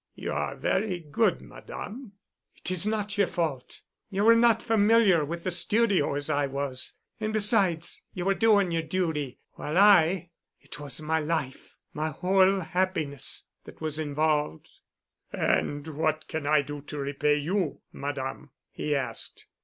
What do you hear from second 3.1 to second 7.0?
your fault. You were not familiar with the studio as I was.